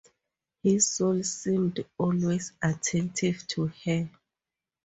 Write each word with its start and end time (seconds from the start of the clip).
His 0.63 0.87
soul 0.87 1.21
seemed 1.21 1.85
always 1.95 2.53
attentive 2.59 3.45
to 3.49 3.67
her. 3.85 4.09